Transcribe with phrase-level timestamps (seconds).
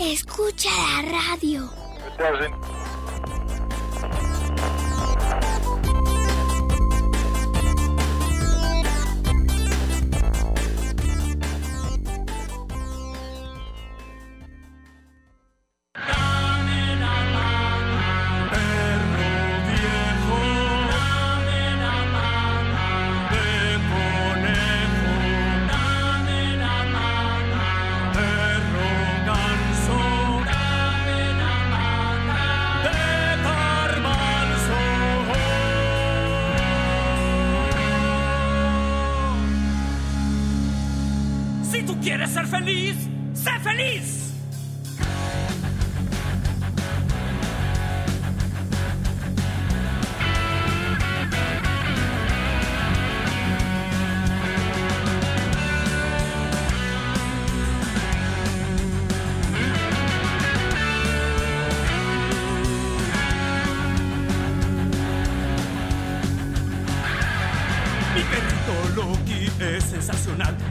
[0.00, 1.68] Escucha la radio.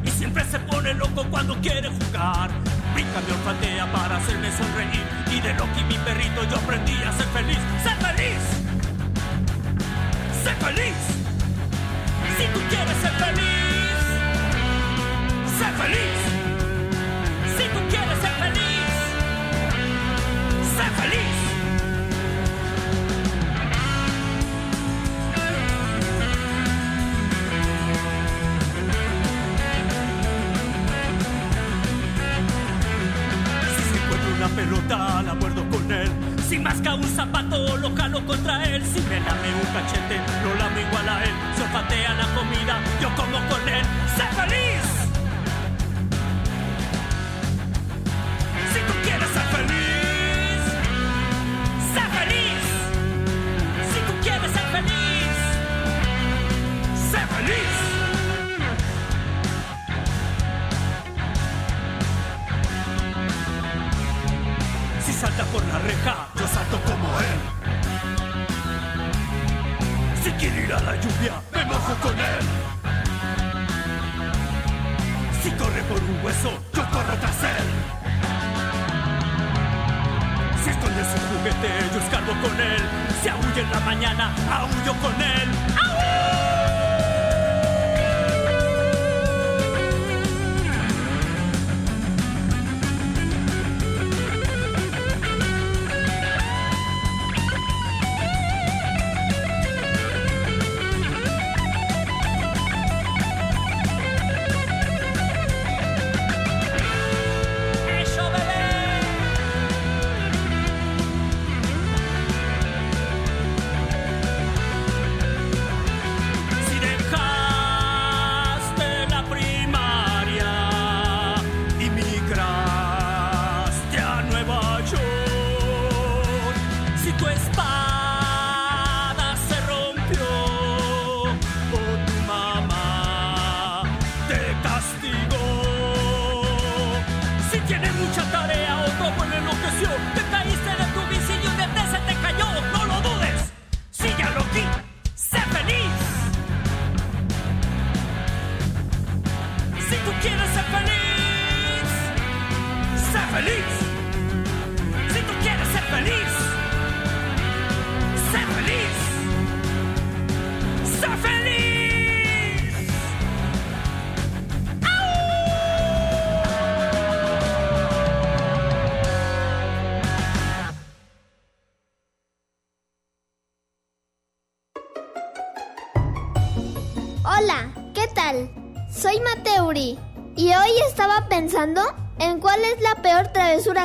[0.03, 2.49] y siempre se pone loco cuando quiere jugar.
[2.93, 7.27] Brinca me olfatea para hacerme sonreír y de Loki mi perrito yo aprendí a ser
[7.27, 7.59] feliz.
[7.83, 8.41] ¡Ser feliz!
[10.43, 10.95] ¡Ser feliz!
[12.37, 13.99] Si tú quieres ser feliz,
[15.57, 16.38] ¡ser feliz!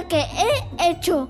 [0.02, 1.29] que he hecho.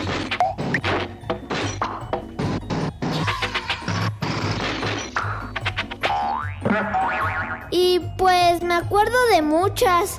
[7.71, 10.17] Y pues me acuerdo de muchas.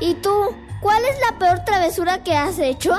[0.00, 0.56] ¿Y tú?
[0.80, 2.94] ¿Cuál es la peor travesura que has hecho?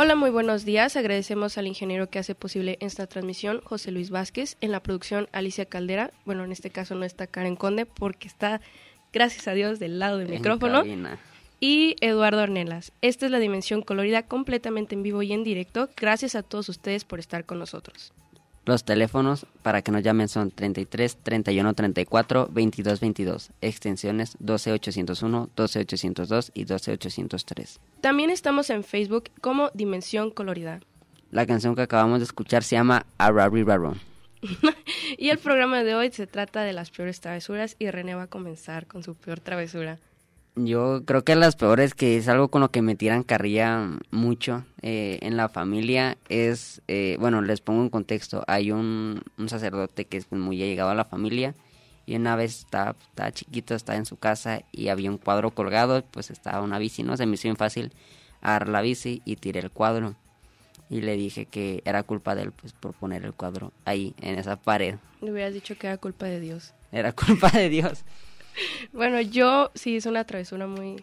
[0.00, 0.94] Hola, muy buenos días.
[0.94, 4.56] Agradecemos al ingeniero que hace posible esta transmisión, José Luis Vázquez.
[4.60, 6.12] En la producción, Alicia Caldera.
[6.24, 8.60] Bueno, en este caso no está Karen Conde porque está,
[9.12, 10.84] gracias a Dios, del lado del micrófono.
[11.58, 12.92] Y Eduardo Ornelas.
[13.02, 15.90] Esta es la dimensión colorida completamente en vivo y en directo.
[15.96, 18.12] Gracias a todos ustedes por estar con nosotros.
[18.68, 25.48] Los teléfonos para que nos llamen son 33 31 34 22 22, extensiones 12 801,
[25.56, 27.80] 12 802 y 12 803.
[28.02, 30.80] También estamos en Facebook como Dimensión Colorida.
[31.30, 33.98] La canción que acabamos de escuchar se llama Arariraron.
[35.16, 38.26] y el programa de hoy se trata de las peores travesuras y René va a
[38.26, 39.98] comenzar con su peor travesura.
[40.64, 44.64] Yo creo que las peores, que es algo con lo que me tiran carrilla mucho
[44.82, 48.42] eh, en la familia, es, eh, bueno, les pongo un contexto.
[48.48, 51.54] Hay un, un sacerdote que es muy llegado a la familia
[52.06, 56.04] y una vez estaba, estaba chiquito, estaba en su casa y había un cuadro colgado,
[56.10, 57.16] pues estaba una bici, ¿no?
[57.16, 57.92] Se me hizo bien fácil
[58.40, 60.16] agarrar la bici y tiré el cuadro.
[60.90, 64.38] Y le dije que era culpa de él, pues, por poner el cuadro ahí, en
[64.38, 64.96] esa pared.
[65.20, 66.72] Le hubieras dicho que era culpa de Dios.
[66.90, 68.04] Era culpa de Dios.
[68.92, 71.02] Bueno, yo sí es una travesura muy,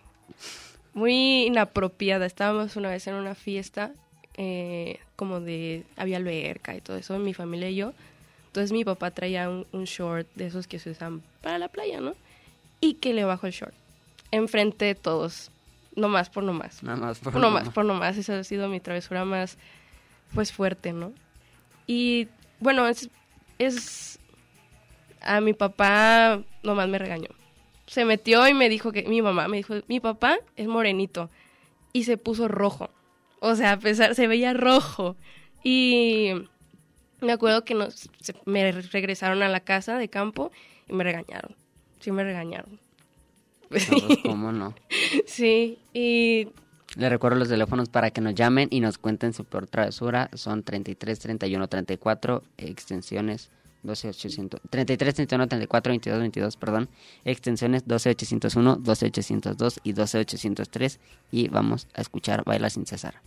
[0.93, 2.25] muy inapropiada.
[2.25, 3.91] Estábamos una vez en una fiesta,
[4.37, 7.93] eh, como de, había alberca y todo eso, mi familia y yo.
[8.47, 12.15] Entonces mi papá traía un, short de esos que se usan para la playa, ¿no?
[12.79, 13.73] Y que le bajó el short.
[14.31, 15.51] Enfrente de todos.
[15.95, 16.83] No más por no más.
[16.83, 17.69] Nada más por, no más.
[17.69, 18.17] Por no más.
[18.17, 19.57] Esa ha sido mi travesura más,
[20.33, 21.13] pues, fuerte, ¿no?
[21.87, 22.27] Y,
[22.59, 23.09] bueno, es,
[23.59, 24.19] es...
[25.21, 27.29] A mi papá nomás me regañó
[27.87, 31.29] se metió y me dijo que mi mamá me dijo, mi papá es morenito
[31.93, 32.89] y se puso rojo.
[33.39, 35.15] O sea, a pesar, se veía rojo.
[35.63, 36.31] Y
[37.21, 38.09] me acuerdo que nos,
[38.45, 40.51] me regresaron a la casa de campo
[40.87, 41.55] y me regañaron.
[41.99, 42.79] Sí, me regañaron.
[44.23, 44.75] ¿Cómo no?
[45.25, 46.49] Sí, y...
[46.97, 50.29] Le recuerdo los teléfonos para que nos llamen y nos cuenten su peor travesura.
[50.33, 53.49] Son 33 31 34, extensiones
[53.85, 56.89] 12800, 33 31 34 22 22, perdón,
[57.23, 60.99] extensiones 12801, 12802 y 12803
[61.31, 63.21] y vamos a escuchar Baila sin cesar.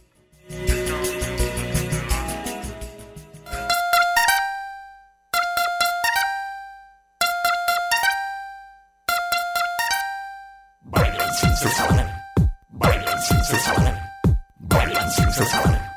[10.82, 12.24] Bailan sin cesar,
[12.68, 14.10] bailan sin cesar,
[14.58, 15.92] bailan sin cesar,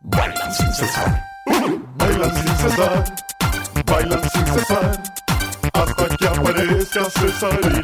[0.00, 1.22] bailan sin cesar,
[1.96, 3.21] bailan sin cesar,
[7.20, 7.81] aparezca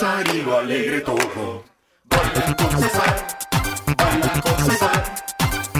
[0.00, 1.62] César y lo alegre todo.
[2.04, 3.26] Bailan con César,
[3.98, 5.14] bailan con César.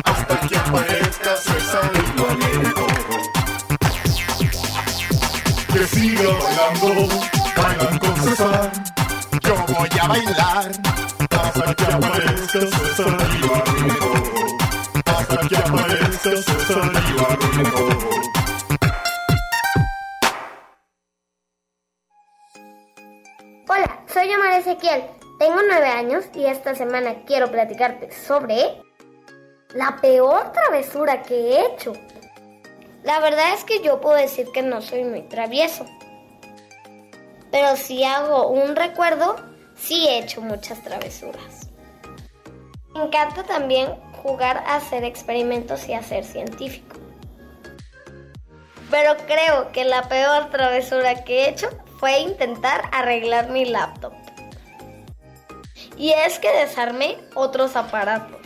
[0.04, 2.90] Hasta que aparezca César y lo alegre todo
[5.72, 7.08] que siga bailando,
[7.56, 8.72] bailan con César.
[9.42, 10.70] Yo voy a bailar
[11.30, 14.22] hasta que aparezca César y lo arruine todo.
[15.16, 17.99] Hasta que aparezca César y lo arruine todo.
[24.80, 28.82] Tengo nueve años y esta semana quiero platicarte sobre
[29.74, 31.92] la peor travesura que he hecho.
[33.02, 35.84] La verdad es que yo puedo decir que no soy muy travieso.
[37.50, 39.36] Pero si hago un recuerdo,
[39.76, 41.68] sí he hecho muchas travesuras.
[42.94, 46.96] Me encanta también jugar a hacer experimentos y a ser científico.
[48.90, 51.68] Pero creo que la peor travesura que he hecho
[51.98, 54.19] fue intentar arreglar mi laptop.
[56.00, 58.40] Y es que desarmé otros aparatos.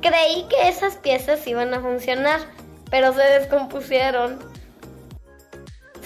[0.00, 2.40] Creí que esas piezas iban a funcionar,
[2.90, 4.40] pero se descompusieron.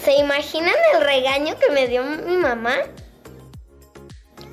[0.05, 2.75] ¿Se imaginan el regaño que me dio mi mamá?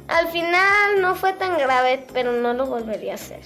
[0.07, 3.41] Al final no fue tan grave, pero no lo volvería a hacer.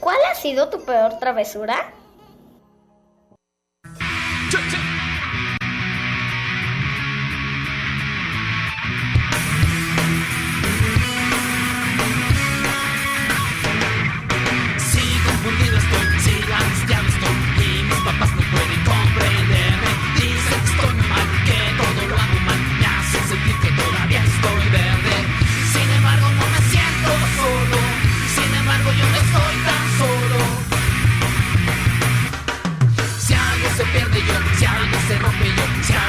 [0.00, 1.94] ¿Cuál ha sido tu peor travesura?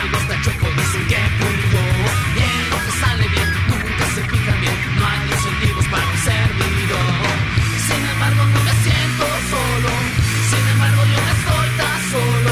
[0.08, 1.84] Algo está chueco dicen que fui yo
[2.36, 4.78] Y en lo que sale bien, nunca se fijan bien.
[4.98, 7.48] No hay incentivos para un servidor
[7.88, 9.90] sin embargo no me siento solo.
[10.50, 12.52] Sin embargo yo no estoy tan solo.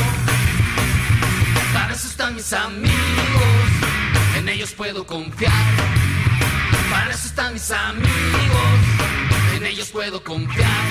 [1.74, 3.67] Para eso están mis amigos
[4.38, 5.65] En ellos puedo confiar.
[6.89, 8.79] Para eso están mis amigos
[9.55, 10.85] En ellos puedo confiar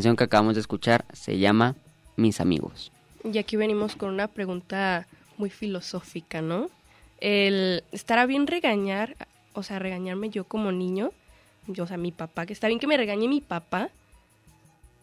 [0.00, 1.76] canción que acabamos de escuchar se llama
[2.16, 2.90] Mis amigos.
[3.22, 6.70] Y aquí venimos con una pregunta muy filosófica, ¿no?
[7.20, 9.14] El estará bien regañar,
[9.52, 11.12] o sea, regañarme yo como niño,
[11.66, 13.90] yo, o sea, mi papá, que está bien que me regañe mi papá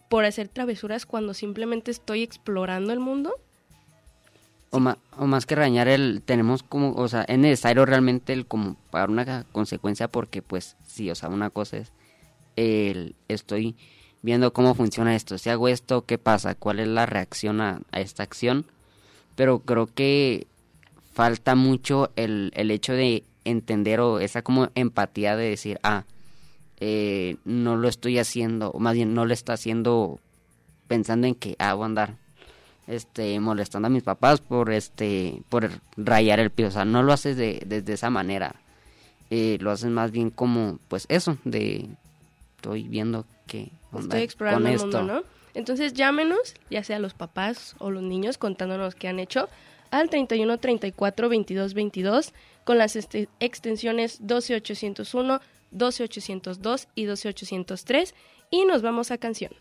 [0.09, 3.35] por hacer travesuras cuando simplemente estoy explorando el mundo.
[4.71, 8.47] O, ma- o más que regañar, el, tenemos como, o sea, es necesario realmente el
[8.47, 11.91] como pagar una consecuencia porque pues sí, o sea, una cosa es
[12.55, 13.75] el estoy
[14.27, 16.53] viendo cómo funciona esto, si hago esto, ¿qué pasa?
[16.53, 18.65] ¿Cuál es la reacción a, esta acción?
[19.37, 20.47] Pero creo que
[21.13, 26.03] falta mucho el, el hecho de entender o esa como empatía de decir, ah,
[26.81, 30.19] eh, no lo estoy haciendo, o más bien no lo está haciendo
[30.89, 32.17] pensando en que, ah, andar
[32.85, 37.11] este molestando a mis papás por este por rayar el piso o sea no lo
[37.11, 38.55] haces de, de esa manera
[39.29, 41.89] eh, lo haces más bien como pues eso de
[42.55, 45.23] estoy viendo que Estoy explorando con el esto mundo, ¿no?
[45.53, 49.49] Entonces llámenos, ya sea los papás o los niños, contándonos qué han hecho
[49.89, 55.39] al 31 34 22 22 con las este- extensiones 12801,
[55.71, 58.13] 12802 y 12803
[58.51, 59.51] y nos vamos a canción.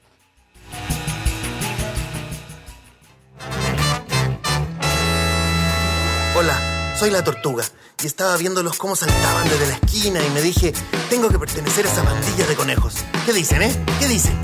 [6.39, 7.65] Hola, soy la tortuga
[8.03, 10.73] y estaba viéndolos cómo saltaban desde la esquina y me dije,
[11.11, 12.95] tengo que pertenecer a esa bandilla de conejos.
[13.27, 13.85] ¿Qué dicen, eh?
[14.01, 14.39] ¿Qué dicen?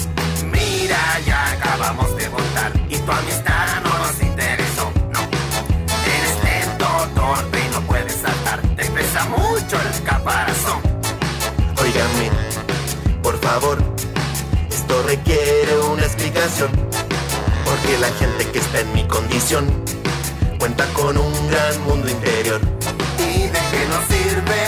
[0.51, 4.93] Mira, ya acabamos de votar y tu amistad no nos interesó.
[5.13, 5.21] No,
[6.05, 8.61] eres lento, torpe y no puedes saltar.
[8.77, 10.81] Te pesa mucho el caparazón.
[11.81, 12.31] Óigame,
[13.23, 13.79] por favor,
[14.71, 16.71] esto requiere una explicación.
[17.65, 19.92] Porque la gente que está en mi condición
[20.63, 22.61] cuenta con un gran mundo interior.
[23.19, 24.63] ¿Y de qué nos sirve?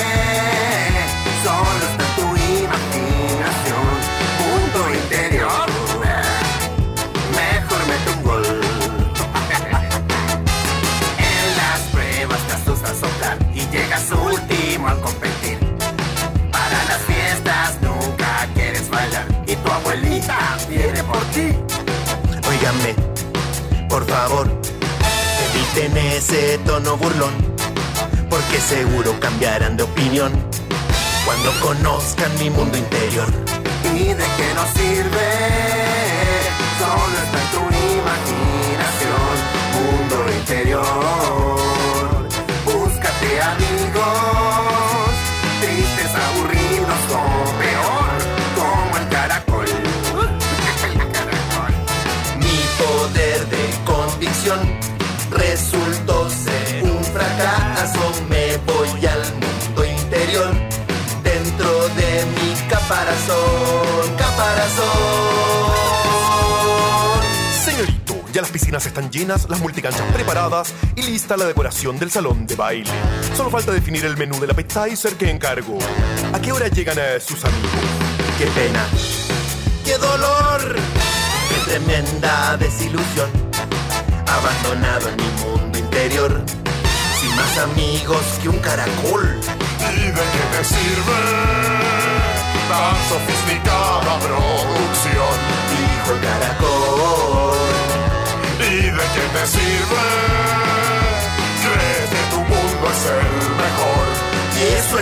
[26.25, 27.35] Ese tono burlón,
[28.31, 30.33] porque seguro cambiarán de opinión
[31.27, 33.29] cuando conozcan mi mundo interior.
[33.95, 35.27] ¿Y de qué nos sirve?
[36.79, 37.44] Solo
[68.75, 72.91] piscinas están llenas, las multicanchas preparadas y lista la decoración del salón de baile.
[73.37, 75.79] Solo falta definir el menú del appetizer que encargo.
[76.33, 77.71] ¿A qué hora llegan a sus amigos?
[78.39, 78.85] Qué pena,
[79.85, 80.77] qué dolor,
[81.49, 83.31] qué tremenda desilusión.
[84.27, 86.43] Abandonado en mi mundo interior,
[87.21, 89.39] sin más amigos que un caracol.
[89.97, 91.19] ¿Y de qué te sirve
[92.69, 95.44] tan sofisticada producción?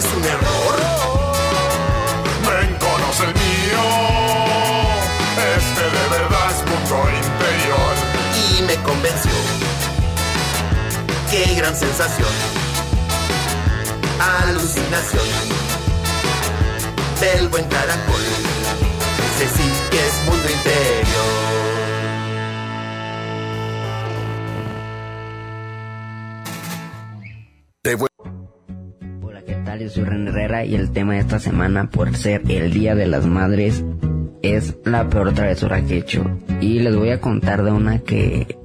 [0.05, 0.77] Es un error?
[2.47, 3.83] Ven, conoce el mío.
[5.57, 7.95] Este de verdad es mundo interior.
[8.49, 9.31] Y me convenció.
[11.31, 12.29] Qué gran sensación.
[14.45, 15.27] Alucinación.
[17.21, 18.23] Del buen caracol.
[19.37, 21.02] Ese sí que es mundo interior.
[29.93, 33.27] Soy Ren Herrera y el tema de esta semana, por ser el Día de las
[33.27, 33.85] Madres,
[34.41, 36.25] es la peor travesura que he hecho.
[36.63, 38.57] Y les voy a contar de una que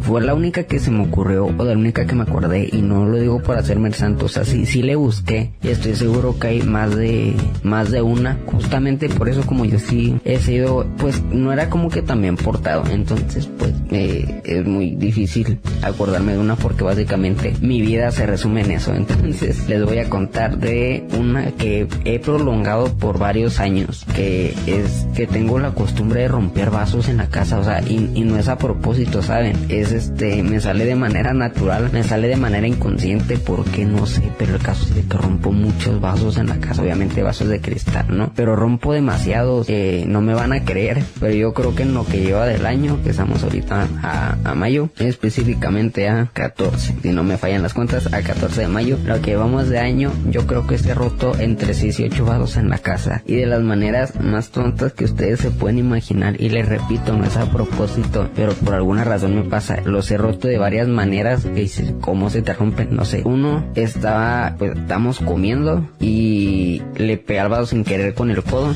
[0.00, 3.06] fue la única que se me ocurrió o la única que me acordé y no
[3.06, 6.38] lo digo por hacerme el santo, o sea, sí, sí le busqué y estoy seguro
[6.38, 10.86] que hay más de más de una, justamente por eso como yo sí he sido,
[10.98, 16.38] pues no era como que también portado, entonces pues eh, es muy difícil acordarme de
[16.38, 18.94] una porque básicamente mi vida se resume en eso.
[19.00, 25.06] Entonces les voy a contar de una que he prolongado por varios años, que es
[25.14, 28.48] que tengo la costumbre de romper vasos en la casa, o sea, y no es
[28.48, 29.56] a propósito, ¿saben?
[29.68, 34.22] Es este, me sale de manera natural, me sale de manera inconsciente porque no sé,
[34.38, 37.60] pero el caso es de que rompo muchos vasos en la casa, obviamente vasos de
[37.60, 38.32] cristal, ¿no?
[38.34, 42.04] Pero rompo demasiados, eh, no me van a creer, pero yo creo que en lo
[42.04, 47.36] que lleva del año, que estamos ahorita a, mayo, específicamente a 14, si no me
[47.36, 50.74] fallan las cuentas, a 14 de mayo, lo que llevamos de año, yo creo que
[50.74, 54.50] esté roto entre 6 y 8 vasos en la casa, y de las maneras más
[54.50, 58.74] tontas que ustedes se pueden imaginar, y les repito, no es a propósito, pero por
[58.74, 61.68] alguna razón me pasa, los he roto de varias maneras, que
[62.00, 62.94] ¿cómo se te rompen?
[62.94, 68.30] No sé, uno estaba, pues estamos comiendo, y le pegué al vaso sin querer con
[68.30, 68.74] el codo,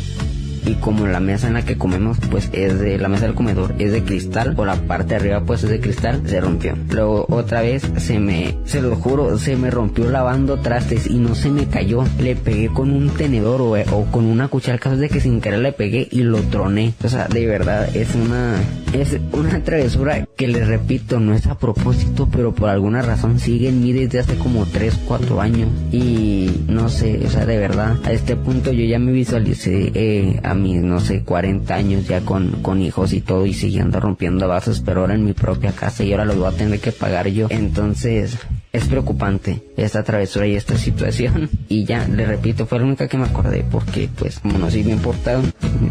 [0.66, 3.74] y como la mesa en la que comemos pues es de la mesa del comedor
[3.78, 6.76] es de cristal o la parte de arriba pues es de cristal se rompió.
[6.90, 11.34] Luego otra vez se me se lo juro se me rompió lavando trastes y no
[11.34, 12.04] se me cayó.
[12.18, 15.72] Le pegué con un tenedor o, con una cuchara caso de que sin querer le
[15.72, 16.94] pegué y lo troné.
[17.02, 18.56] O sea de verdad es una
[18.92, 23.68] es una travesura que les repito no es a propósito pero por alguna razón sigue
[23.68, 25.68] en mí desde hace como 3 4 años.
[25.92, 30.40] Y no sé o sea de verdad a este punto yo ya me visualicé eh,
[30.42, 34.48] a mis, no sé, 40 años ya con, con hijos y todo y siguiendo rompiendo
[34.48, 37.28] vasos, pero ahora en mi propia casa y ahora lo voy a tener que pagar
[37.28, 37.46] yo.
[37.50, 38.38] Entonces,
[38.72, 41.50] es preocupante esta travesura y esta situación.
[41.68, 44.82] Y ya, le repito, fue la única que me acordé porque, pues, como no soy
[44.82, 45.42] bien portado,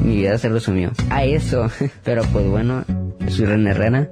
[0.01, 1.69] mi vida se resumió a eso.
[2.03, 2.85] Pero pues bueno,
[3.27, 4.07] soy René Herrera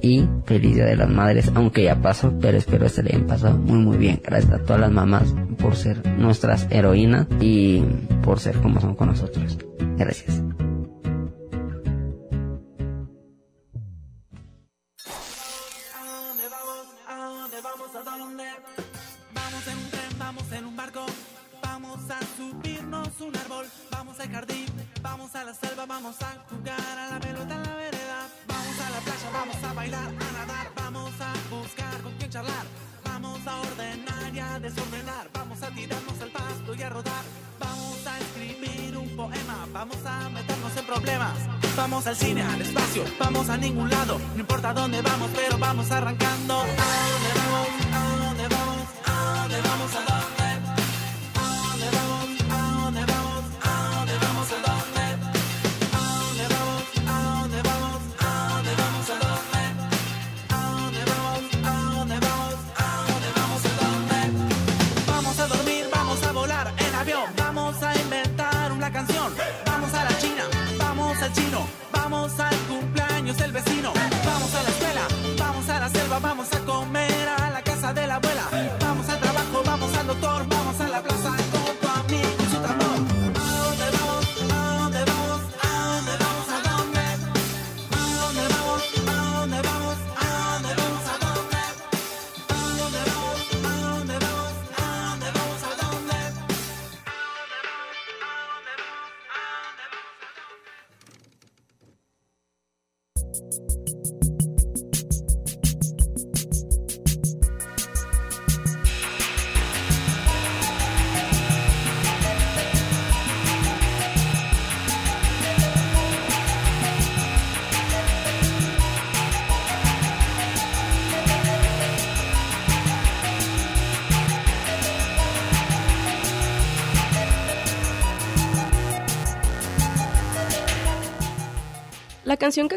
[0.00, 3.26] y feliz día de las madres, aunque ya pasó, pero espero que se le hayan
[3.26, 4.20] pasado muy muy bien.
[4.24, 7.82] Gracias a todas las mamás por ser nuestras heroínas y
[8.22, 9.58] por ser como son con nosotros.
[9.96, 10.42] Gracias.
[25.02, 26.47] Vamos a la selva, vamos a
[41.78, 45.90] vamos al cine, al espacio, vamos a ningún lado, no importa dónde vamos, pero vamos
[45.90, 48.17] arrancando, a dónde vamos, a dónde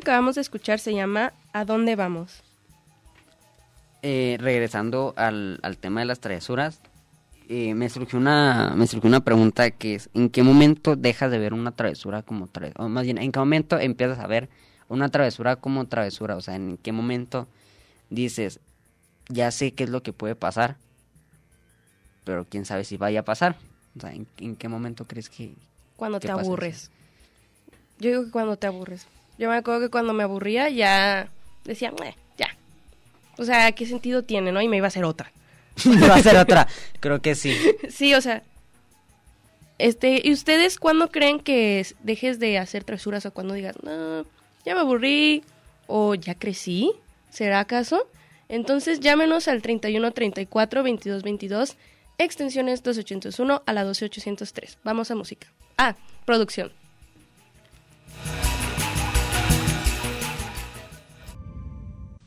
[0.02, 2.44] acabamos de escuchar se llama ¿A dónde vamos?
[4.04, 6.80] Eh, regresando al, al tema de las travesuras,
[7.50, 11.38] eh, me surgió una me surgió una pregunta que es ¿en qué momento dejas de
[11.38, 12.86] ver una travesura como travesura?
[12.86, 14.50] O más bien, ¿en qué momento empiezas a ver
[14.90, 16.36] una travesura como travesura?
[16.36, 17.48] O sea, ¿en qué momento
[18.10, 18.60] dices,
[19.30, 20.78] ya sé qué es lo que puede pasar,
[22.24, 23.56] pero quién sabe si vaya a pasar?
[23.98, 25.54] O sea, ¿en, en qué momento crees que...
[25.96, 26.42] Cuando que te eso?
[26.42, 26.90] aburres.
[28.00, 29.06] Yo digo que cuando te aburres.
[29.42, 31.28] Yo me acuerdo que cuando me aburría ya
[31.66, 32.56] decía, "Meh, ya.
[33.40, 34.62] O sea, ¿qué sentido tiene, no?
[34.62, 35.32] Y me iba a hacer otra.
[36.10, 36.68] Va a ser otra.
[37.00, 37.58] Creo que sí.
[37.90, 38.44] Sí, o sea.
[39.80, 44.28] Este, ¿y ustedes cuándo creen que es- dejes de hacer travesuras o cuando digas, no,
[44.64, 45.44] ya me aburrí
[45.88, 46.92] o ya crecí?
[47.32, 48.08] ¿Será acaso?
[48.48, 51.78] Entonces llámenos al 31 34 22 22,
[52.20, 54.78] extensiones 2801 a la 12803.
[54.84, 55.48] Vamos a música.
[55.80, 56.72] Ah, producción.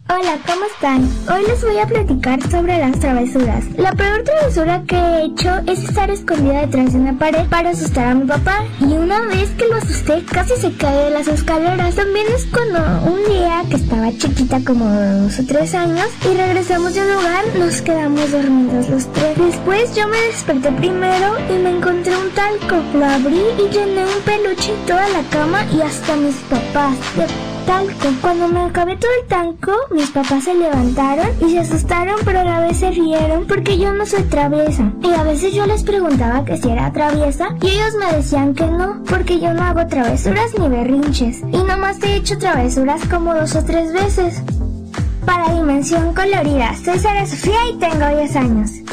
[0.06, 1.08] Hola, ¿cómo están?
[1.34, 3.64] Hoy les voy a platicar sobre las travesuras.
[3.78, 8.08] La peor travesura que he hecho es estar escondida detrás de una pared para asustar
[8.08, 8.64] a mi papá.
[8.80, 11.94] Y una vez que lo asusté, casi se cae de las escaleras.
[11.94, 16.92] También es cuando un día que estaba chiquita, como dos o tres años, y regresamos
[16.92, 19.38] de un lugar, nos quedamos dormidos los tres.
[19.38, 22.76] Después yo me desperté primero y me encontré un talco.
[22.92, 26.94] Lo abrí y llené un peluche en toda la cama y hasta mis papás.
[27.16, 28.08] De talco.
[28.20, 32.44] Cuando me acabé todo el talco, mis papás se levantaron y se asustaron, pero a
[32.44, 34.92] la vez se rieron porque yo no soy traviesa.
[35.02, 38.66] Y a veces yo les preguntaba que si era traviesa y ellos me decían que
[38.66, 41.40] no, porque yo no hago travesuras ni berrinches.
[41.52, 44.42] Y nomás he hecho travesuras como dos o tres veces.
[45.24, 48.83] Para Dimensión Colorida, soy Sara Sofía y tengo 10 años.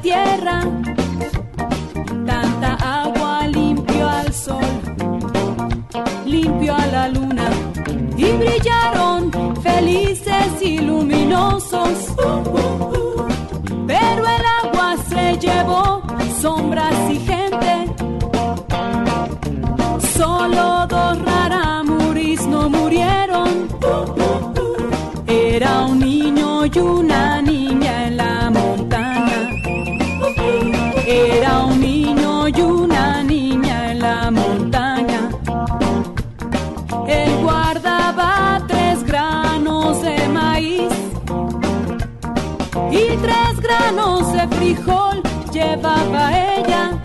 [0.00, 0.60] Tierra.
[2.26, 4.64] Tanta agua limpió al sol,
[6.26, 7.50] limpió a la luna
[8.16, 9.30] y brillaron
[9.62, 10.78] felices y
[45.88, 46.98] llevaba ella.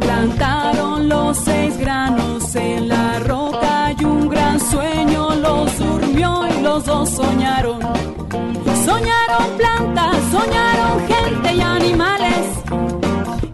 [0.00, 6.84] Plantaron los seis granos en la roca y un gran sueño los durmió y los
[6.84, 7.80] dos soñaron.
[8.84, 12.46] Soñaron plantas, soñaron gente y animales.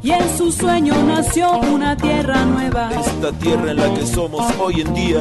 [0.02, 2.90] Y en su sueño nació una tierra nueva.
[2.92, 5.20] Esta tierra en la que somos hoy en día.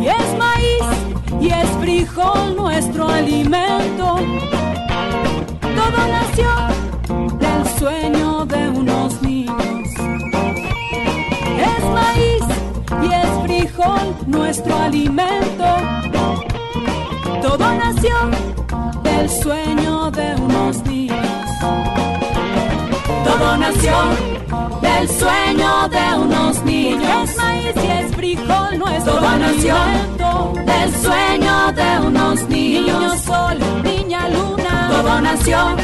[0.00, 4.16] Y es maíz y es frijol nuestro alimento.
[5.60, 6.75] Todo nació
[7.78, 9.88] sueño de unos niños.
[11.58, 12.44] Es maíz
[13.02, 15.66] y es frijol nuestro alimento.
[17.42, 18.16] Todo nació
[19.02, 21.48] del sueño de unos niños.
[23.24, 24.35] Todo nació
[24.80, 27.30] del sueño de unos niños.
[27.30, 29.76] Es maíz y es frijol nuestro Todo nació
[30.64, 33.00] del sueño de unos niños.
[33.00, 34.88] Niño sol, niña luna.
[34.90, 35.76] Todo nació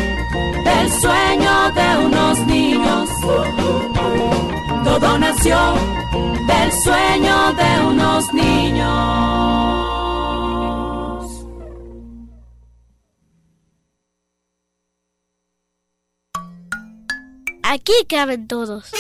[0.65, 3.09] del sueño de unos niños.
[4.85, 5.59] Todo nació
[6.47, 10.02] del sueño de unos niños.
[17.75, 18.91] Aquí caben todos.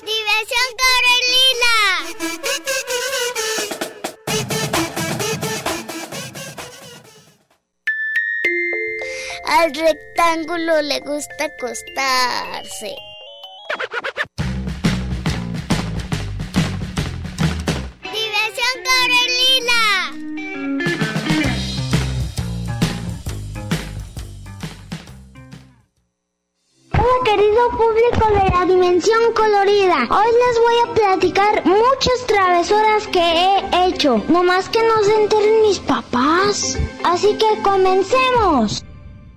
[0.00, 1.74] Diversión Carolina.
[9.44, 12.96] Al rectángulo le gusta acostarse.
[27.70, 34.22] Público de la dimensión colorida, hoy les voy a platicar muchas travesuras que he hecho,
[34.28, 36.78] no más que no se enteren mis papás.
[37.04, 38.84] Así que comencemos.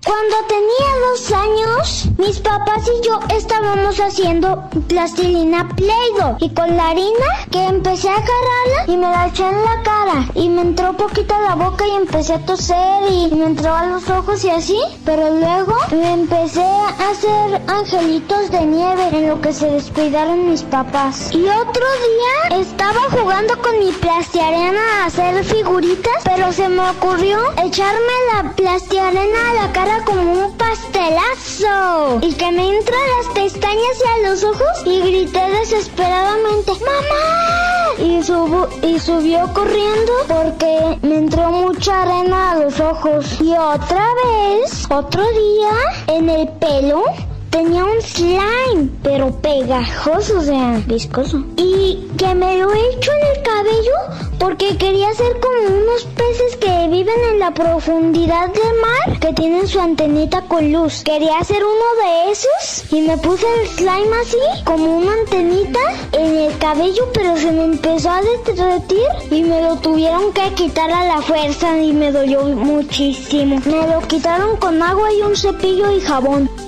[0.04, 6.38] Cuando tenía dos años, mis papás y yo estábamos haciendo plastilina Play-Doh.
[6.40, 10.26] Y con la harina que empecé a agarrarla y me la eché en la cara.
[10.34, 13.86] Y me entró poquito a la boca y empecé a toser y me entró a
[13.86, 19.40] los ojos y así, pero luego me empecé a hacer angelitos de nieve en lo
[19.40, 21.32] que se descuidaron mis papás.
[21.32, 27.38] Y otro día estaba jugando con mi plastiarena a hacer figuritas, pero se me ocurrió
[27.62, 33.34] echarme la plastiarena a la cara como un pastelazo y que me entra a las
[33.34, 37.94] pestañas y a los ojos y grité desesperadamente ¡Mamá!
[37.98, 43.40] Y, subo, y subió corriendo porque me entró mucha arena a los ojos.
[43.40, 47.04] Y otra vez, otro día, en el pelo,
[47.52, 51.44] tenía un slime, pero pegajoso, o sea, viscoso.
[51.56, 53.92] Y que me lo he hecho en el cabello
[54.38, 59.68] porque quería ser como unos peces que viven en la profundidad del mar, que tienen
[59.68, 61.02] su antenita con luz.
[61.04, 65.80] Quería ser uno de esos y me puse el slime así, como una antenita
[66.12, 70.90] en el cabello, pero se me empezó a derretir y me lo tuvieron que quitar
[70.90, 73.60] a la fuerza y me dolió muchísimo.
[73.66, 76.61] Me lo quitaron con agua y un cepillo y jabón.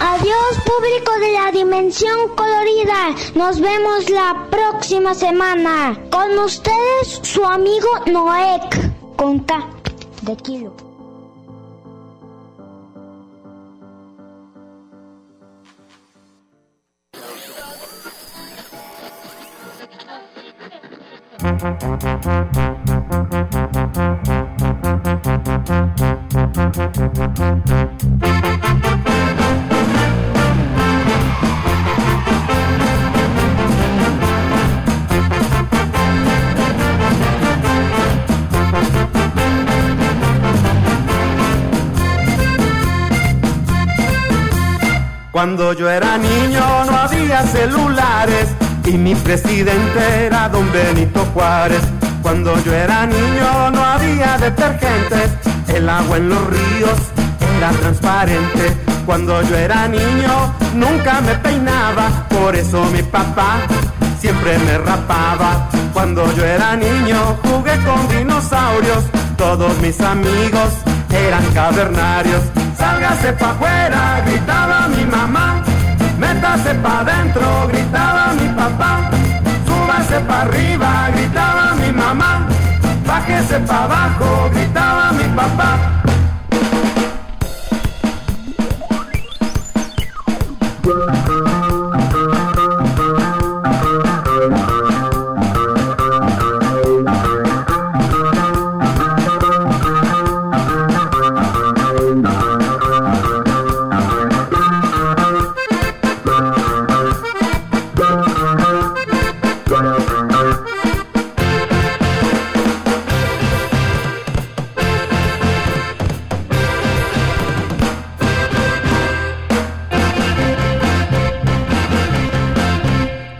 [0.00, 3.14] Adiós público de la dimensión colorida.
[3.34, 5.98] Nos vemos la próxima semana.
[6.10, 9.16] Con ustedes su amigo Noek.
[9.16, 9.44] Con
[10.22, 10.72] de kilo.
[45.38, 48.48] Cuando yo era niño no había celulares
[48.84, 51.80] y mi presidente era don Benito Juárez.
[52.22, 55.30] Cuando yo era niño no había detergentes,
[55.68, 56.98] el agua en los ríos
[57.56, 58.76] era transparente.
[59.06, 63.60] Cuando yo era niño nunca me peinaba, por eso mi papá
[64.18, 65.68] siempre me rapaba.
[65.92, 69.04] Cuando yo era niño jugué con dinosaurios,
[69.36, 70.72] todos mis amigos
[71.12, 72.42] eran cavernarios.
[72.78, 75.46] Sálgase pa' afuera, gritaba mi mamá.
[76.18, 78.92] Métase pa' adentro, gritaba mi papá.
[79.66, 82.46] Súbase pa' arriba, gritaba mi mamá.
[83.06, 85.70] Bájese pa' abajo, gritaba mi papá.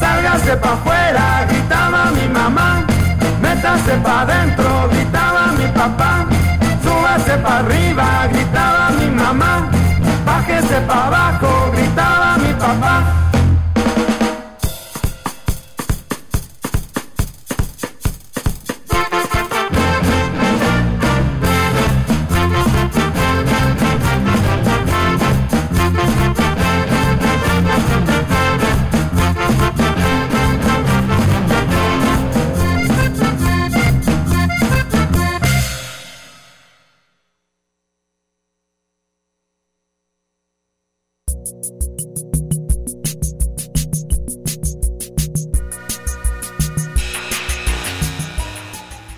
[0.00, 2.84] Sálgase pa' afuera, gritaba mi mamá.
[3.40, 6.26] Métase pa' adentro, gritaba mi papá.
[6.82, 9.52] Súbase pa' arriba, gritaba mi mamá.
[10.26, 11.52] Bájese pa' abajo,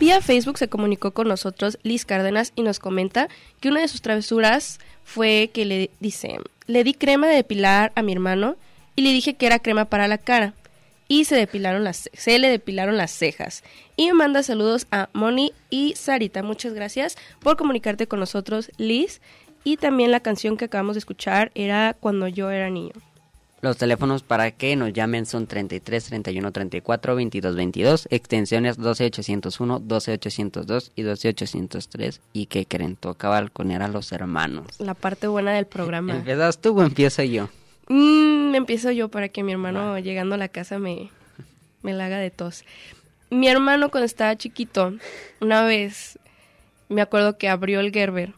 [0.08, 3.28] Vía Facebook se comunicó con nosotros Liz Cárdenas y nos comenta
[3.60, 8.00] que una de sus travesuras fue que le dice, le di crema de depilar a
[8.00, 8.56] mi hermano
[8.96, 10.54] y le dije que era crema para la cara
[11.08, 13.62] y se depilaron las se le depilaron las cejas.
[13.96, 16.42] Y me manda saludos a Moni y Sarita.
[16.42, 19.20] Muchas gracias por comunicarte con nosotros, Liz.
[19.62, 22.94] Y también la canción que acabamos de escuchar era Cuando yo era niño.
[23.60, 30.92] Los teléfonos para que nos llamen son 33 31 34 22 22, extensiones 12801, 12802
[30.94, 32.20] y 12803.
[32.32, 32.94] ¿Y qué creen?
[32.94, 34.66] Toca balconear a los hermanos.
[34.78, 36.14] La parte buena del programa.
[36.14, 37.48] ¿Empiezas tú o empiezo yo?
[37.88, 41.10] Mm, empiezo yo para que mi hermano llegando a la casa me,
[41.82, 42.64] me la haga de tos.
[43.30, 44.94] Mi hermano cuando estaba chiquito,
[45.40, 46.18] una vez
[46.88, 48.34] me acuerdo que abrió el Gerber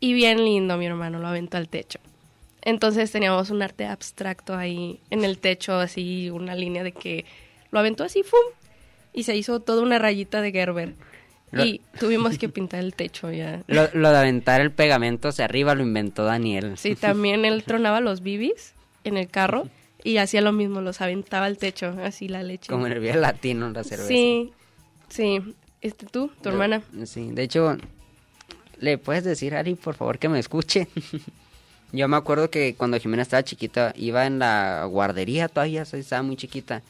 [0.00, 2.00] y bien lindo mi hermano, lo aventó al techo.
[2.66, 7.24] Entonces teníamos un arte abstracto ahí en el techo, así una línea de que
[7.70, 8.40] lo aventó así, ¡fum!
[9.12, 10.94] Y se hizo toda una rayita de Gerber.
[11.52, 13.62] Lo- y tuvimos que pintar el techo ya.
[13.68, 16.76] Lo, lo de aventar el pegamento hacia arriba lo inventó Daniel.
[16.76, 19.68] Sí, también él tronaba los bibis en el carro
[20.02, 22.68] y hacía lo mismo, los aventaba al techo, así la leche.
[22.68, 24.08] Como en el Vive Latino, la cerveza.
[24.08, 24.50] Sí,
[25.08, 25.38] sí.
[25.82, 26.82] Este, tú, tu Yo- hermana.
[27.04, 27.76] Sí, de hecho,
[28.80, 30.88] ¿le puedes decir a Ari, por favor, que me escuche?
[31.92, 36.36] Yo me acuerdo que cuando Jimena estaba chiquita, iba en la guardería todavía, estaba muy
[36.36, 36.82] chiquita.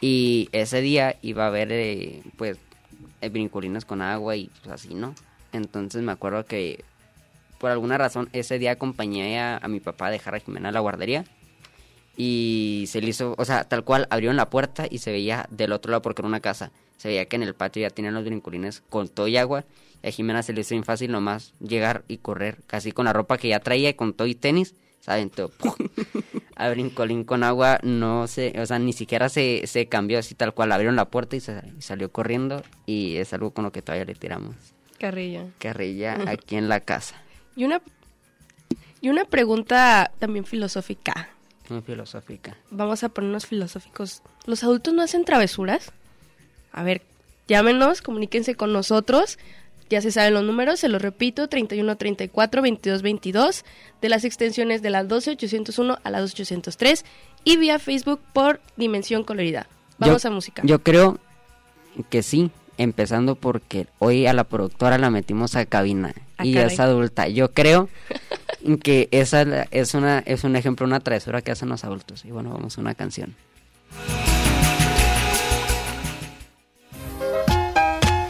[0.00, 2.58] Y ese día iba a ver, eh, pues,
[3.22, 5.14] eh, brincolines con agua y pues así, ¿no?
[5.52, 6.84] Entonces me acuerdo que,
[7.58, 10.80] por alguna razón, ese día acompañé a, mi papá a dejar a Jimena a la
[10.80, 11.24] guardería.
[12.18, 15.72] Y se le hizo, o sea, tal cual, abrieron la puerta y se veía del
[15.72, 16.72] otro lado porque era una casa.
[16.98, 19.64] Se veía que en el patio ya tenían los brincolines con todo y agua.
[20.04, 23.38] A Jimena se le hizo bien fácil nomás llegar y correr, casi con la ropa
[23.38, 24.74] que ya traía y con todo y tenis.
[25.00, 25.30] ¿Saben?
[25.30, 25.50] Todo.
[25.58, 25.74] ¡pum!
[26.56, 30.52] a brincolín con agua no se, o sea, ni siquiera se, se cambió así tal
[30.54, 30.72] cual.
[30.72, 32.62] Abrieron la puerta y, se, y salió corriendo.
[32.86, 34.54] Y es algo con lo que todavía le tiramos
[34.98, 35.44] Carrilla.
[35.58, 37.14] carrilla aquí en la casa.
[37.54, 37.82] Y una,
[39.00, 41.28] y una pregunta también filosófica.
[41.68, 42.56] Muy filosófica.
[42.70, 44.22] Vamos a ponernos filosóficos.
[44.46, 45.92] ¿Los adultos no hacen travesuras?
[46.72, 47.02] A ver,
[47.48, 49.38] llámenos, comuníquense con nosotros.
[49.88, 53.64] Ya se saben los números, se los repito, 3134 2222
[54.02, 57.04] de las extensiones de la 12801 a la 12803
[57.44, 59.66] y vía Facebook por Dimensión Colorida.
[59.98, 60.62] Vamos Yo- a música.
[60.64, 61.18] Yo creo
[62.10, 66.74] que sí, empezando porque hoy a la productora la metimos a cabina Ah, y caray.
[66.74, 67.28] es adulta.
[67.28, 67.88] Yo creo
[68.82, 72.24] que esa es una es un ejemplo, una travesura que hacen los adultos.
[72.24, 73.34] Y bueno, vamos a una canción.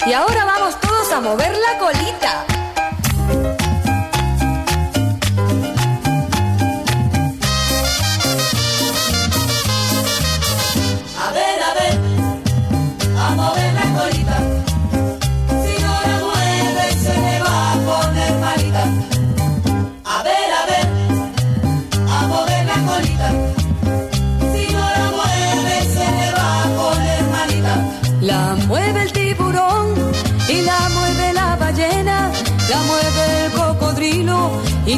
[0.07, 0.76] Y ahora vamos
[1.09, 2.55] todos a mover la colita.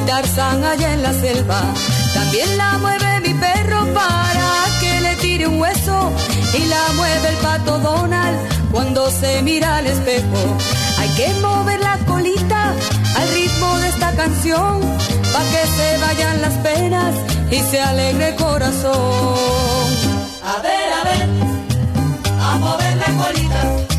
[0.08, 1.60] Tarzán allá en la selva.
[2.14, 6.10] También la mueve mi perro para que le tire un hueso
[6.54, 8.38] y la mueve el pato Donald
[8.72, 10.56] cuando se mira al espejo.
[10.98, 12.72] Hay que mover la colita
[13.16, 14.80] al ritmo de esta canción
[15.30, 17.14] para que se vayan las penas
[17.50, 18.94] y se alegre el corazón.
[20.42, 21.28] A ver, a ver,
[22.40, 23.97] a mover la colita.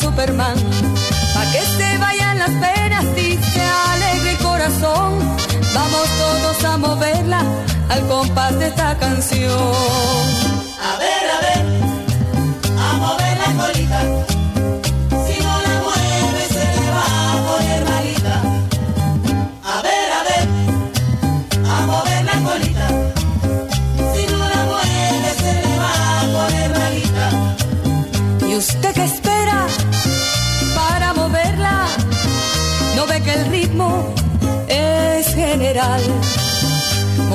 [0.00, 0.56] Superman.
[1.34, 5.18] Pa' que se vayan las penas y se alegre el corazón.
[5.74, 7.42] Vamos todos a moverla
[7.90, 9.74] al compás de esta canción.
[10.88, 11.19] A ver,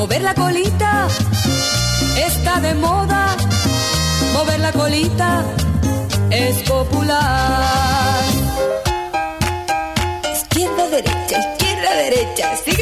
[0.06, 1.08] Mover la colita
[2.28, 3.36] está de moda.
[4.34, 5.43] Mover la colita
[6.30, 8.22] es popular.
[10.32, 12.74] Izquierda, derecha, izquierda, derecha, sígueme.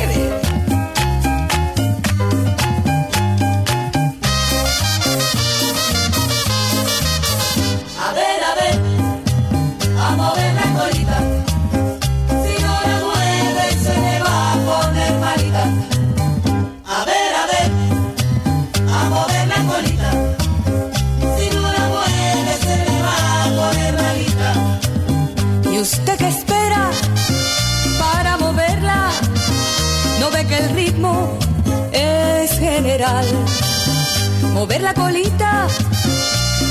[34.64, 35.68] Mover la colita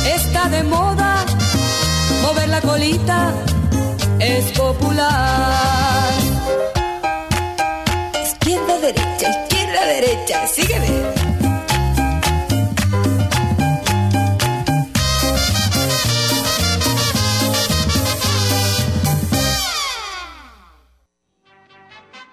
[0.07, 1.27] está de moda.
[2.23, 3.35] Mover la colita
[4.19, 6.15] es popular.
[8.25, 11.03] Izquierda, derecha, izquierda, derecha, sígueme.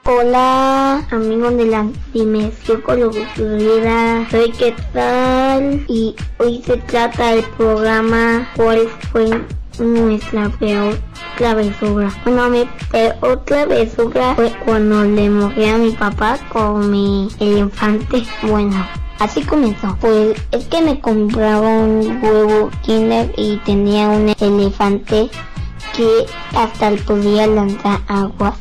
[0.06, 8.48] Hola, amigos de la Dimensión Colorida, soy qué tal y hoy se trata del programa
[8.56, 9.30] cuál fue
[9.80, 10.98] nuestra peor
[11.38, 12.12] travesura.
[12.24, 18.24] Bueno, mi peor travesura fue cuando le mojé a mi papá con mi elefante.
[18.44, 18.86] Bueno,
[19.20, 19.98] Así comenzó.
[20.00, 25.30] Pues es que me compraba un huevo Kinder y tenía un elefante
[25.94, 28.56] que hasta podía lanzar agua.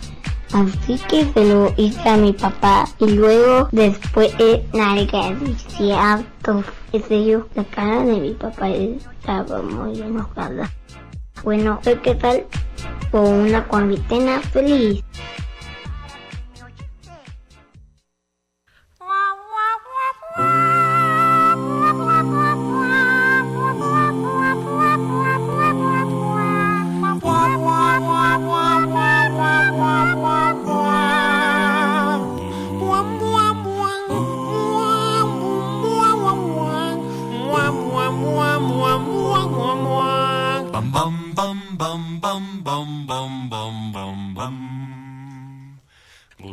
[0.52, 4.34] Así que se lo hice a mi papá y luego después
[4.72, 5.34] nalgas
[5.76, 6.64] cierto.
[6.92, 10.70] En serio, la cara de mi papá estaba muy enojada.
[11.44, 12.46] Bueno, ¿qué tal?
[13.10, 15.04] Con una cuarentena feliz.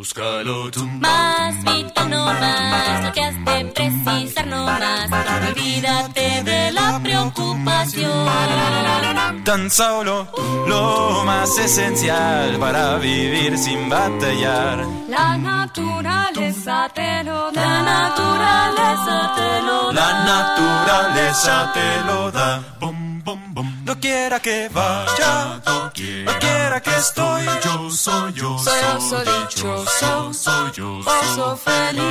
[0.06, 0.86] Búscalo tú.
[1.00, 5.10] Más vida no más, lo que has de precisar no más.
[5.50, 8.28] Olvídate de la preocupación.
[9.44, 10.28] Tan solo
[10.68, 14.86] lo más esencial para vivir sin batallar.
[15.10, 17.66] La naturaleza te lo da.
[17.66, 20.02] La naturaleza te lo da.
[20.02, 22.62] La naturaleza te lo da.
[23.86, 27.46] No quiera que vaya, no quiera que estoy.
[27.64, 32.02] Yo soy yo, Soy oso dichoso, soy yo, oso feliz.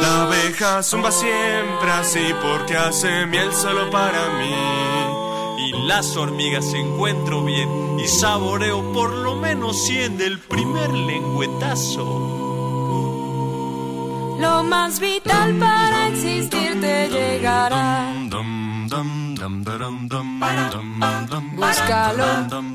[0.00, 5.68] La abeja zumba siempre así porque hace miel solo para mí.
[5.68, 12.38] Y las hormigas encuentro bien y saboreo por lo menos 100 del primer lengüetazo.
[14.40, 18.10] Lo más vital para existir te llegará.
[21.54, 22.26] Búscalo,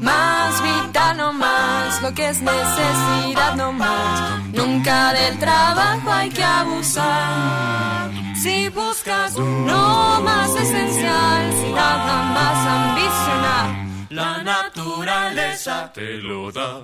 [0.01, 4.41] más vital no más, lo que es necesidad no más.
[4.53, 8.11] Nunca del trabajo hay que abusar.
[8.41, 13.84] Si buscas lo más esencial, sin nada más ambicionar.
[14.09, 16.81] La naturaleza te lo da.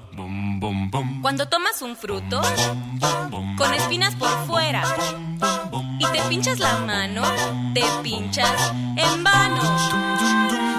[1.21, 2.41] Cuando tomas un fruto
[3.57, 4.83] con espinas por fuera
[5.99, 7.21] y te pinchas la mano,
[7.73, 9.61] te pinchas en vano.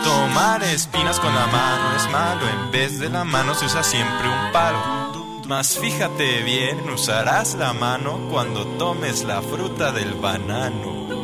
[0.03, 2.49] Tomar espinas con la mano es malo.
[2.49, 5.43] En vez de la mano se usa siempre un palo.
[5.47, 11.22] Mas fíjate bien, usarás la mano cuando tomes la fruta del banano.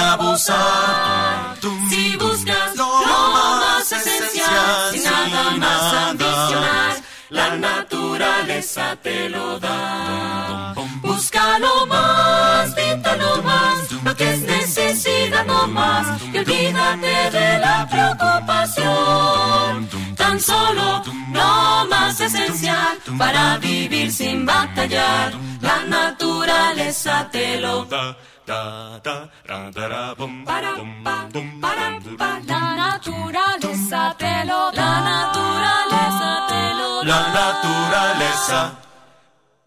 [0.00, 1.56] Abusar.
[1.90, 6.96] Si buscas lo más esencial, sin nada más ambicionar,
[7.30, 10.74] la naturaleza te lo da.
[11.02, 19.88] Búscalo más, vital más, lo que es necesidad no más, y olvídate de la preocupación.
[20.16, 25.32] Tan solo lo más esencial, para vivir sin batallar.
[25.60, 28.16] La naturaleza te lo da.
[28.50, 34.16] Da, da, ra, da, ra, bum, Para, bum, pa, bum, para, bum, pa, la naturaleza
[34.18, 34.82] te lo da.
[34.82, 37.10] La naturaleza te lo da.
[37.10, 38.72] La naturaleza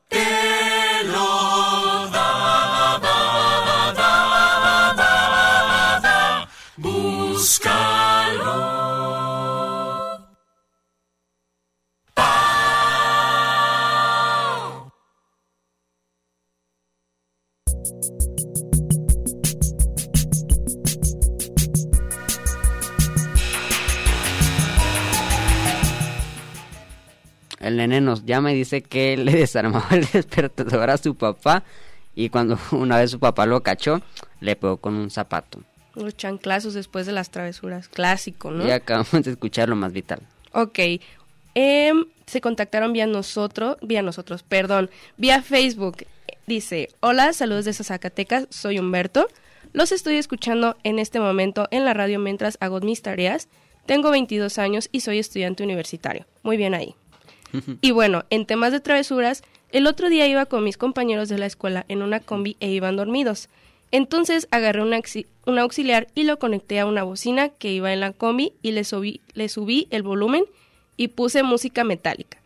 [0.09, 0.62] te
[27.63, 31.63] El nene nos llama y dice que le desarmaba el despertador a su papá
[32.15, 34.01] y cuando una vez su papá lo cachó,
[34.39, 35.61] le pegó con un zapato.
[35.95, 37.87] Los chanclazos después de las travesuras.
[37.87, 38.67] Clásico, ¿no?
[38.67, 40.21] Y acabamos de escuchar lo más vital.
[40.51, 40.79] Ok.
[41.55, 46.05] Em, se contactaron vía nosotros, vía nosotros, perdón, vía Facebook.
[46.47, 49.27] Dice, hola, saludos desde Zacatecas, soy Humberto.
[49.71, 53.47] Los estoy escuchando en este momento en la radio mientras hago mis tareas.
[53.85, 56.25] Tengo 22 años y soy estudiante universitario.
[56.41, 56.95] Muy bien ahí.
[57.81, 61.45] Y bueno, en temas de travesuras, el otro día iba con mis compañeros de la
[61.45, 63.49] escuela en una combi e iban dormidos.
[63.91, 67.99] Entonces agarré un, auxi- un auxiliar y lo conecté a una bocina que iba en
[67.99, 70.45] la combi y le subí, le subí el volumen
[70.97, 72.39] y puse música metálica.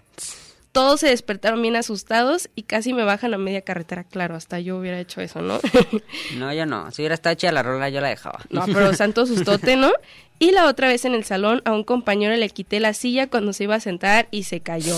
[0.73, 4.03] Todos se despertaron bien asustados y casi me bajan a media carretera.
[4.03, 5.59] Claro, hasta yo hubiera hecho eso, ¿no?
[6.37, 6.91] No, yo no.
[6.91, 8.39] Si hubiera estado hecha la rola, yo la dejaba.
[8.51, 9.91] No, pero santo sustote, ¿no?
[10.39, 13.53] Y la otra vez en el salón a un compañero le quité la silla cuando
[13.53, 14.95] se iba a sentar y se cayó.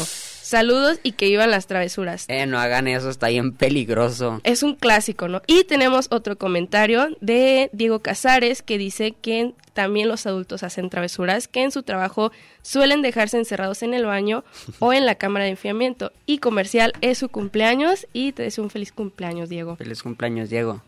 [0.49, 2.25] Saludos y que iban las travesuras.
[2.27, 4.41] Eh, no hagan eso, está bien peligroso.
[4.43, 5.43] Es un clásico, ¿no?
[5.45, 11.47] Y tenemos otro comentario de Diego Casares que dice que también los adultos hacen travesuras,
[11.47, 12.31] que en su trabajo
[12.63, 14.43] suelen dejarse encerrados en el baño
[14.79, 16.11] o en la cámara de enfriamiento.
[16.25, 19.75] Y comercial es su cumpleaños y te deseo un feliz cumpleaños, Diego.
[19.75, 20.81] Feliz cumpleaños, Diego.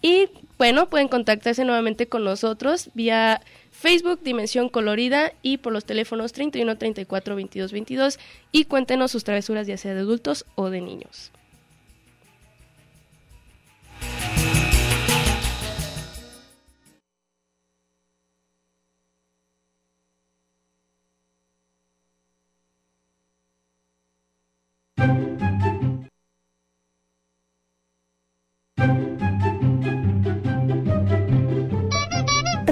[0.00, 0.28] Y
[0.58, 3.40] bueno, pueden contactarse nuevamente con nosotros vía
[3.70, 8.18] Facebook Dimensión Colorida y por los teléfonos 31 34 22 22
[8.52, 11.32] y cuéntenos sus travesuras ya sea de adultos o de niños.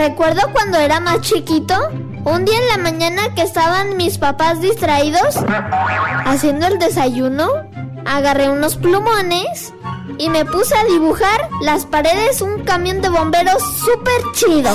[0.08, 1.74] Recuerdo cuando era más chiquito,
[2.24, 5.34] un día en la mañana que estaban mis papás distraídos
[6.24, 7.48] haciendo el desayuno,
[8.04, 9.74] agarré unos plumones
[10.16, 14.70] y me puse a dibujar las paredes un camión de bomberos súper chido.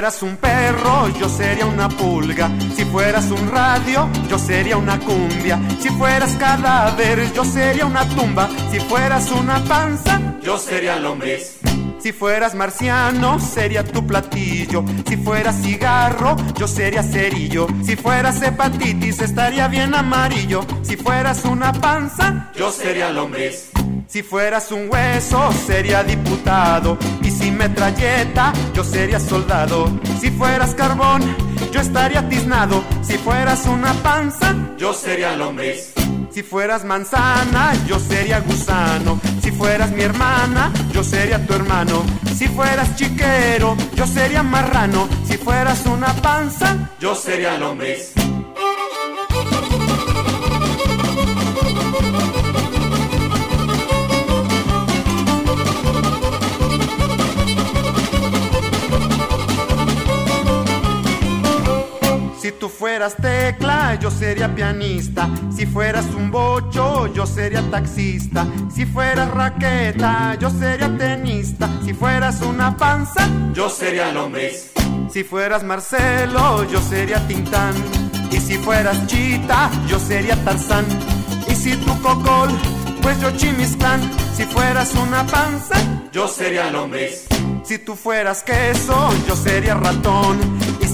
[0.00, 2.50] Fueras un perro, yo sería una pulga.
[2.74, 5.60] Si fueras un radio, yo sería una cumbia.
[5.78, 8.48] Si fueras cadáver, yo sería una tumba.
[8.70, 11.58] Si fueras una panza, Yo sería lombriz.
[11.98, 14.82] Si fueras marciano, sería tu platillo.
[15.06, 17.66] Si fueras cigarro, yo sería cerillo.
[17.84, 20.64] Si fueras hepatitis, estaría bien amarillo.
[20.80, 23.69] Si fueras una panza, Yo sería lombriz.
[24.10, 26.98] Si fueras un hueso, sería diputado.
[27.22, 29.88] Y si metralleta, yo sería soldado.
[30.20, 31.22] Si fueras carbón,
[31.70, 32.82] yo estaría tiznado.
[33.02, 35.92] Si fueras una panza, Yo sería lombriz.
[36.30, 39.20] si fueras manzana, yo sería gusano.
[39.42, 42.02] Si fueras mi hermana, yo sería tu hermano.
[42.36, 45.08] Si fueras chiquero, yo sería marrano.
[45.28, 48.12] Si fueras una panza, Yo sería lombriz.
[62.60, 65.28] Tú fueras tecla, yo sería pianista.
[65.56, 68.46] Si fueras un bocho, yo sería taxista.
[68.72, 71.68] Si fueras raqueta, yo sería tenista.
[71.84, 74.70] Si fueras una panza, Yo sería lombriz.
[75.10, 77.74] si fueras Marcelo, yo sería Tintán.
[78.30, 80.84] Y si fueras Chita, yo sería Tarzán.
[81.48, 82.50] Y si tú Cocol,
[83.02, 84.00] pues yo Chimiscán.
[84.36, 85.76] Si fueras una panza,
[86.12, 87.26] Yo sería lombriz.
[87.64, 90.38] si tú fueras queso, yo sería ratón.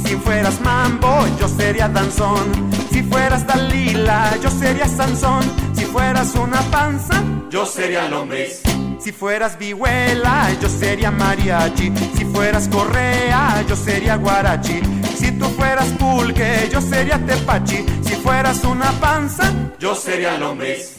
[0.04, 2.70] Si fueras mambo, yo sería danzón.
[2.92, 5.42] Si fueras Dalila, yo sería Sansón.
[5.74, 8.62] Si fueras una panza, Yo sería lombriz.
[8.98, 11.92] Si fueras vihuela, yo sería mariachi.
[12.16, 14.80] Si fueras correa, yo sería guarachi.
[15.16, 17.84] Si tú fueras pulque, yo sería tepachi.
[18.02, 20.95] Si fueras una panza, yo sería lombriz.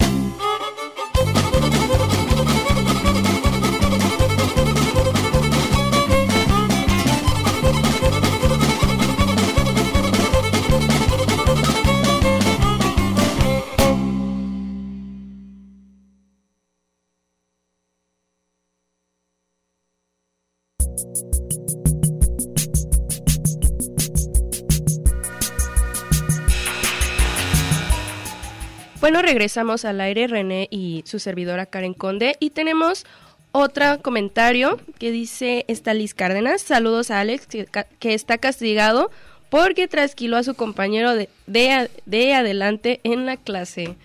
[29.08, 33.06] Bueno, regresamos al aire René y su servidora Karen Conde y tenemos
[33.54, 36.62] otro comentario que dice Liz Cárdenas.
[36.62, 39.10] Saludos a Alex que, está castigado
[39.50, 43.96] porque trasquiló a su compañero de, de, a- de adelante en la clase.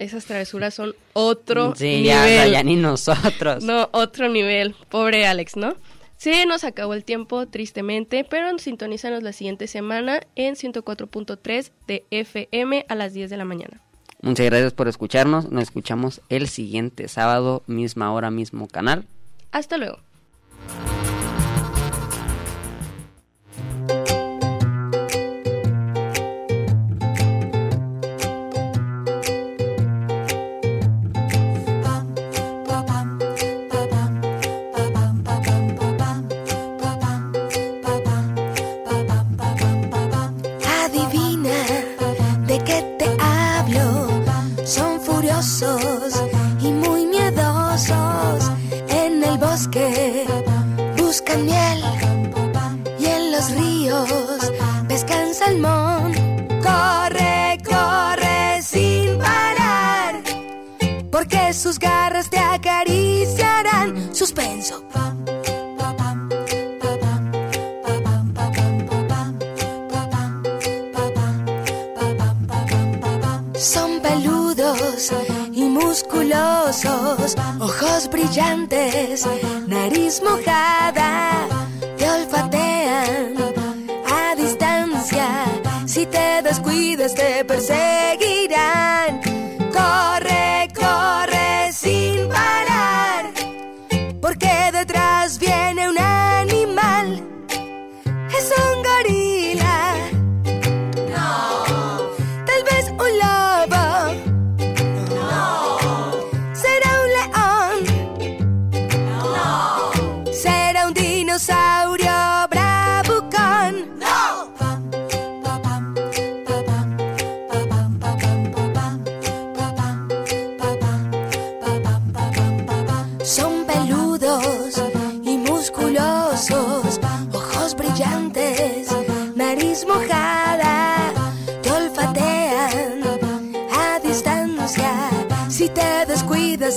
[0.00, 2.38] Esas travesuras son otro Sí, ya, nivel.
[2.38, 3.62] o sea, ya ni nosotros.
[3.62, 4.74] No, otro nivel.
[4.88, 5.76] Pobre Alex, ¿no?
[6.16, 12.86] Se nos acabó el tiempo, tristemente, pero sintonízanos la siguiente semana en 104.3 de FM
[12.88, 13.80] a las 10 de la mañana.
[14.20, 15.50] Muchas gracias por escucharnos.
[15.50, 19.04] Nos escuchamos el siguiente sábado, misma hora, mismo canal.
[19.52, 20.07] Hasta luego.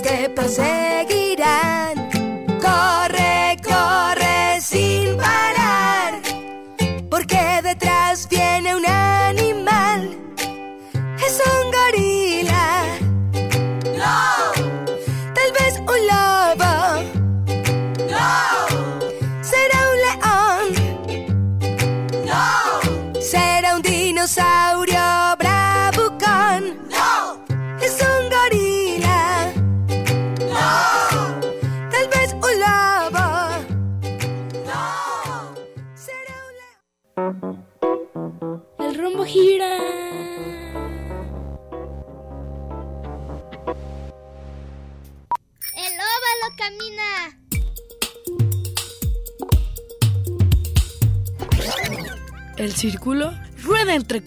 [0.02, 2.01] Te perseguirán.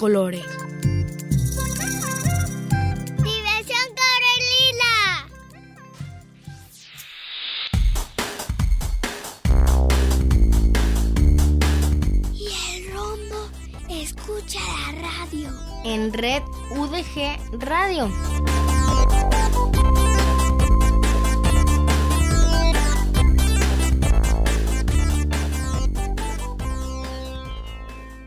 [0.04, 0.63] Colores.